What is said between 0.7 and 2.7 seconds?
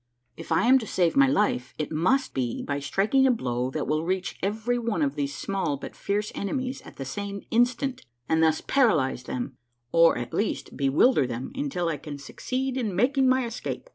to save my life, it must be